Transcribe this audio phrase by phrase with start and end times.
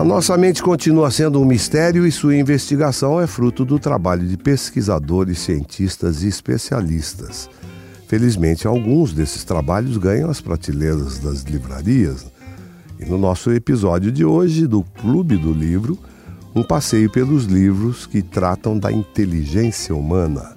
[0.00, 4.34] A nossa mente continua sendo um mistério e sua investigação é fruto do trabalho de
[4.34, 7.50] pesquisadores, cientistas e especialistas.
[8.08, 12.24] Felizmente, alguns desses trabalhos ganham as prateleiras das livrarias.
[12.98, 15.98] E no nosso episódio de hoje do Clube do Livro,
[16.54, 20.54] um passeio pelos livros que tratam da inteligência humana.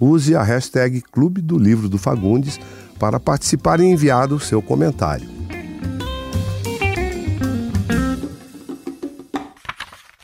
[0.00, 2.58] Use a hashtag Clube do Livro do Fagundes
[2.98, 5.28] para participar e enviar o seu comentário.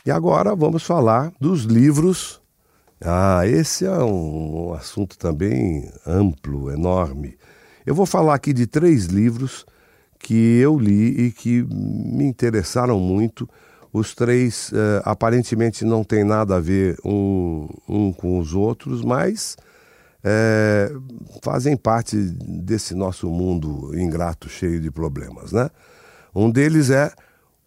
[0.05, 2.41] E agora vamos falar dos livros.
[2.99, 7.37] Ah, esse é um, assunto também amplo, enorme.
[7.85, 9.65] Eu vou falar aqui de três livros
[10.19, 13.47] que eu li e que me interessaram muito.
[13.93, 19.55] Os três eh, aparentemente não têm nada a ver um, um com os outros, mas
[20.21, 20.91] eh,
[21.41, 25.53] fazem parte desse nosso mundo ingrato, cheio de problemas.
[25.53, 25.69] Né?
[26.35, 27.09] Um deles é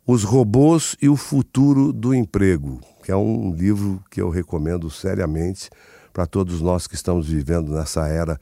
[0.07, 5.69] os Robôs e o Futuro do Emprego, que é um livro que eu recomendo seriamente
[6.13, 8.39] para todos nós que estamos vivendo nessa era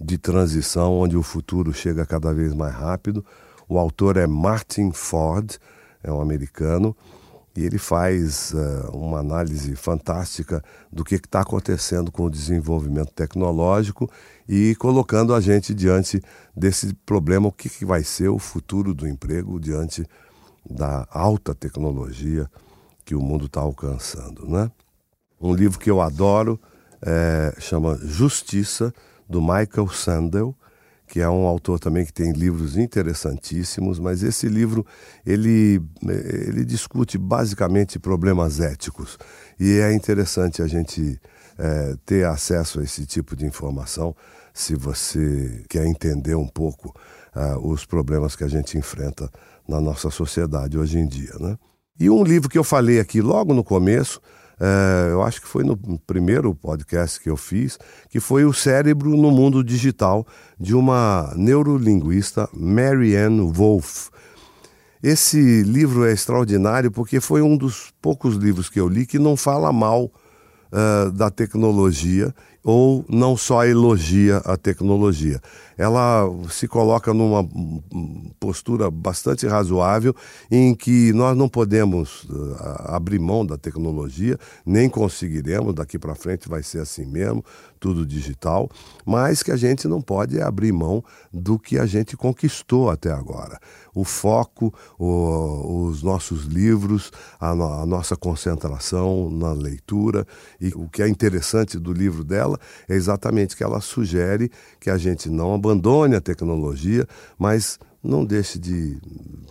[0.00, 3.22] de transição, onde o futuro chega cada vez mais rápido.
[3.68, 5.58] O autor é Martin Ford,
[6.02, 6.96] é um americano,
[7.54, 14.10] e ele faz uh, uma análise fantástica do que está acontecendo com o desenvolvimento tecnológico
[14.48, 16.22] e colocando a gente diante
[16.56, 20.06] desse problema, o que, que vai ser o futuro do emprego diante
[20.68, 22.50] da alta tecnologia
[23.04, 24.46] que o mundo está alcançando.
[24.46, 24.70] Né?
[25.40, 26.60] Um livro que eu adoro
[27.00, 28.92] é, chama Justiça,
[29.28, 30.54] do Michael Sandel,
[31.06, 34.84] que é um autor também que tem livros interessantíssimos, mas esse livro
[35.26, 39.18] ele, ele discute basicamente problemas éticos
[39.60, 41.20] e é interessante a gente
[41.58, 44.14] é, ter acesso a esse tipo de informação
[44.54, 46.94] se você quer entender um pouco
[47.34, 49.30] uh, os problemas que a gente enfrenta
[49.68, 51.34] na nossa sociedade hoje em dia.
[51.40, 51.56] Né?
[51.98, 54.20] E um livro que eu falei aqui logo no começo,
[54.60, 55.76] é, eu acho que foi no
[56.06, 57.78] primeiro podcast que eu fiz,
[58.08, 60.26] que foi O Cérebro no Mundo Digital,
[60.58, 64.08] de uma neurolinguista, Marianne Wolf.
[65.02, 69.36] Esse livro é extraordinário porque foi um dos poucos livros que eu li que não
[69.36, 72.32] fala mal uh, da tecnologia
[72.64, 75.40] ou não só elogia a tecnologia.
[75.76, 77.48] Ela se coloca numa
[78.38, 80.14] postura bastante razoável
[80.50, 82.56] em que nós não podemos uh,
[82.86, 87.44] abrir mão da tecnologia, nem conseguiremos, daqui para frente vai ser assim mesmo,
[87.80, 88.70] tudo digital,
[89.04, 91.02] mas que a gente não pode abrir mão
[91.32, 93.58] do que a gente conquistou até agora.
[93.94, 100.26] O foco, o, os nossos livros, a, no, a nossa concentração na leitura.
[100.60, 102.51] E o que é interessante do livro dela
[102.88, 107.06] é exatamente que ela sugere que a gente não abandone a tecnologia,
[107.38, 108.98] mas não deixe de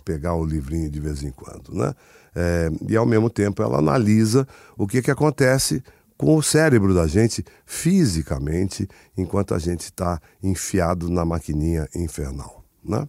[0.04, 1.94] pegar o livrinho de vez em quando, né?
[2.34, 4.46] É, e ao mesmo tempo ela analisa
[4.76, 5.82] o que, que acontece
[6.16, 12.64] com o cérebro da gente fisicamente enquanto a gente está enfiado na maquininha infernal.
[12.82, 13.06] Né?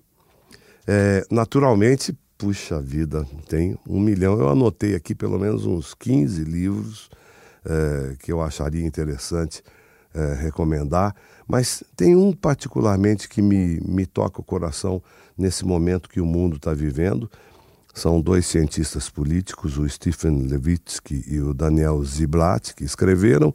[0.88, 4.40] É, naturalmente, puxa vida, tem um milhão.
[4.40, 7.10] Eu anotei aqui pelo menos uns 15 livros
[7.64, 9.64] é, que eu acharia interessante
[10.14, 11.16] é, recomendar,
[11.48, 15.02] mas tem um particularmente que me, me toca o coração
[15.38, 17.30] nesse momento que o mundo está vivendo,
[17.94, 23.54] são dois cientistas políticos, o Stephen Levitsky e o Daniel Ziblatt, que escreveram,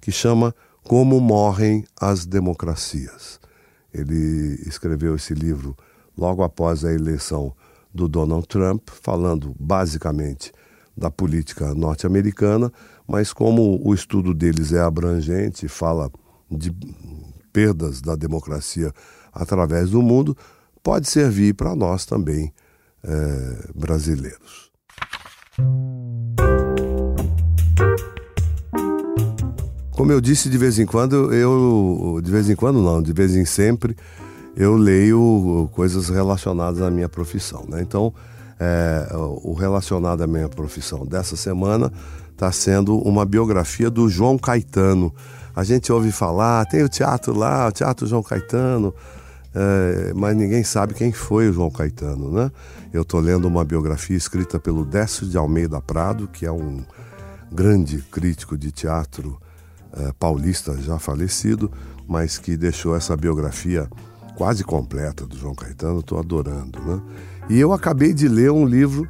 [0.00, 3.38] que chama Como Morrem as Democracias.
[3.92, 5.76] Ele escreveu esse livro
[6.16, 7.54] logo após a eleição
[7.92, 10.50] do Donald Trump, falando basicamente
[10.96, 12.72] da política norte-americana,
[13.06, 16.10] mas como o estudo deles é abrangente, fala
[16.50, 16.74] de
[17.52, 18.92] perdas da democracia
[19.32, 20.36] através do mundo,
[20.82, 22.52] pode servir para nós também
[23.02, 24.72] é, brasileiros.
[29.92, 32.20] Como eu disse, de vez em quando, eu.
[32.22, 33.96] De vez em quando não, de vez em sempre,
[34.56, 37.64] eu leio coisas relacionadas à minha profissão.
[37.68, 37.80] Né?
[37.80, 38.12] Então,
[38.58, 41.92] é, o relacionado à minha profissão dessa semana
[42.34, 45.14] está sendo uma biografia do João Caetano.
[45.54, 48.92] A gente ouve falar, tem o teatro lá, o Teatro João Caetano,
[49.54, 52.50] é, mas ninguém sabe quem foi o João Caetano, né?
[52.92, 56.84] Eu estou lendo uma biografia escrita pelo Décio de Almeida Prado, que é um
[57.52, 59.40] grande crítico de teatro
[59.92, 61.70] é, paulista já falecido,
[62.08, 63.88] mas que deixou essa biografia
[64.36, 66.00] quase completa do João Caetano.
[66.00, 67.00] Estou adorando, né?
[67.48, 69.08] E eu acabei de ler um livro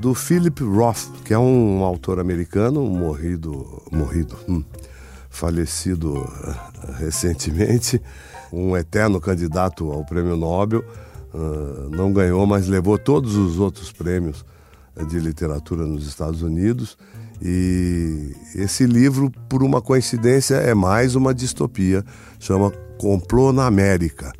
[0.00, 4.64] do Philip Roth, que é um autor americano, morrido, morrido, hum,
[5.28, 8.00] falecido uh, recentemente,
[8.50, 10.82] um eterno candidato ao prêmio Nobel,
[11.34, 14.42] uh, não ganhou, mas levou todos os outros prêmios
[15.06, 16.96] de literatura nos Estados Unidos.
[17.42, 22.02] E esse livro, por uma coincidência, é mais uma distopia,
[22.38, 24.32] chama Complô na América.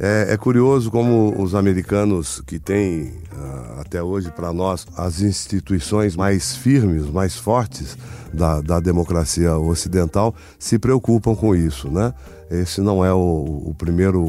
[0.00, 6.16] É, é curioso como os americanos que têm uh, até hoje para nós as instituições
[6.16, 7.96] mais firmes, mais fortes
[8.32, 12.14] da, da democracia ocidental se preocupam com isso, né?
[12.50, 14.24] Esse não é o, o primeiro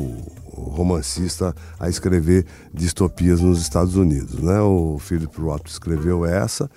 [0.53, 4.59] romancista a escrever distopias nos Estados Unidos, né?
[4.61, 6.69] O Philip Roth escreveu essa,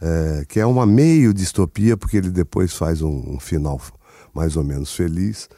[0.00, 3.80] é, que é uma meio distopia porque ele depois faz um, um final
[4.34, 5.48] mais ou menos feliz.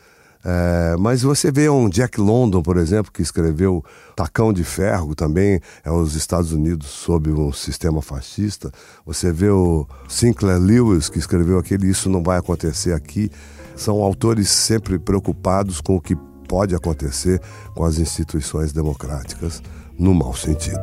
[0.45, 3.85] É, mas você vê um Jack London, por exemplo, que escreveu
[4.17, 8.71] Tacão de Ferro, também é os Estados Unidos sob um sistema fascista.
[9.07, 13.31] Você vê o Sinclair Lewis, que escreveu aquele Isso Não Vai Acontecer Aqui.
[13.77, 16.17] São autores sempre preocupados com o que
[16.49, 17.41] pode acontecer
[17.75, 19.63] com as instituições democráticas,
[19.99, 20.83] no mau sentido.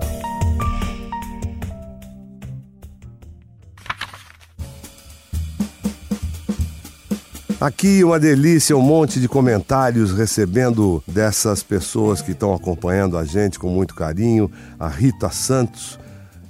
[7.59, 13.59] Aqui uma delícia, um monte de comentários recebendo dessas pessoas que estão acompanhando a gente
[13.59, 14.49] com muito carinho.
[14.79, 15.99] A Rita Santos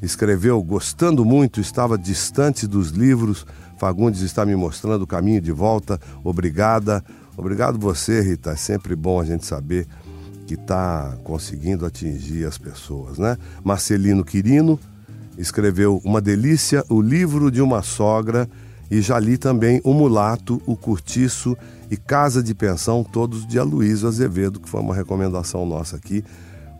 [0.03, 3.43] escreveu: Gostando muito, estava distante dos livros.
[3.79, 5.99] Fagundes está me mostrando o caminho de volta.
[6.23, 7.03] Obrigada.
[7.35, 8.51] Obrigado você, Rita.
[8.51, 9.87] É sempre bom a gente saber
[10.45, 13.35] que está conseguindo atingir as pessoas, né?
[13.63, 14.79] Marcelino Quirino
[15.39, 18.47] escreveu Uma Delícia, o livro de uma sogra
[18.89, 21.55] e já li também O Mulato, O Curtiço
[21.89, 26.23] e Casa de Pensão, todos de Aloysio Azevedo, que foi uma recomendação nossa aqui.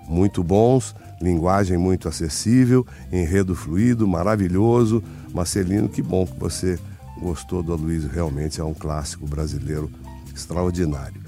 [0.07, 5.03] Muito bons, linguagem muito acessível, enredo fluido, maravilhoso.
[5.33, 6.79] Marcelino, que bom que você
[7.21, 9.91] gostou do Aloysio, realmente é um clássico brasileiro
[10.33, 11.21] extraordinário.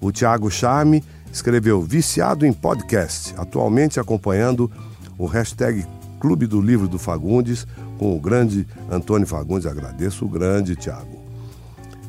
[0.00, 4.70] O Tiago Charme escreveu Viciado em Podcast, atualmente acompanhando
[5.16, 5.86] o hashtag
[6.24, 7.66] Clube do Livro do Fagundes,
[7.98, 9.66] com o grande Antônio Fagundes.
[9.66, 11.22] Agradeço o grande Tiago.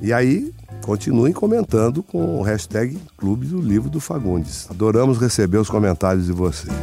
[0.01, 4.67] E aí, continuem comentando com o hashtag Clube do Livro do Fagundes.
[4.71, 6.73] Adoramos receber os comentários de vocês.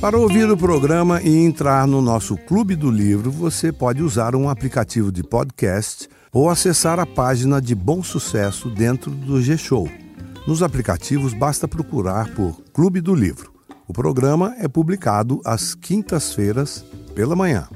[0.00, 4.48] Para ouvir o programa e entrar no nosso Clube do Livro, você pode usar um
[4.48, 10.05] aplicativo de podcast ou acessar a página de Bom Sucesso dentro do G-Show.
[10.46, 13.52] Nos aplicativos basta procurar por Clube do Livro.
[13.88, 16.84] O programa é publicado às quintas-feiras
[17.16, 17.68] pela manhã.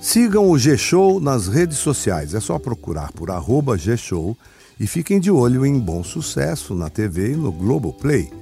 [0.00, 4.34] Sigam o G-Show nas redes sociais, é só procurar por arroba G-Show
[4.80, 8.32] e fiquem de olho em Bom Sucesso na TV e no Globoplay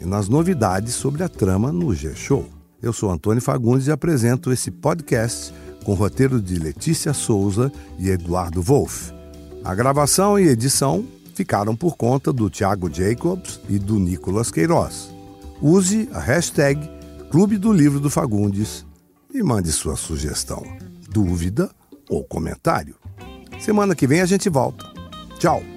[0.00, 2.48] e nas novidades sobre a trama no G-Show.
[2.80, 5.52] Eu sou Antônio Fagundes e apresento esse podcast
[5.84, 9.12] com roteiro de Letícia Souza e Eduardo Wolff.
[9.62, 11.04] A gravação e edição
[11.40, 15.10] ficaram por conta do Thiago Jacobs e do Nicolas Queiroz.
[15.62, 16.78] Use a hashtag
[17.30, 18.84] Clube do Livro do Fagundes
[19.32, 20.62] e mande sua sugestão,
[21.08, 21.70] dúvida
[22.10, 22.94] ou comentário.
[23.58, 24.84] Semana que vem a gente volta.
[25.38, 25.69] Tchau!